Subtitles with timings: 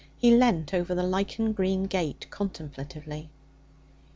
[0.17, 3.29] He leant over the lichen green gate contemplatively.